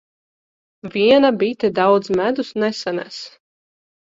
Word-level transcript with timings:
Viena 0.95 1.31
bite 1.43 1.71
daudz 1.81 2.07
medus 2.21 2.51
nesanes. 2.65 3.21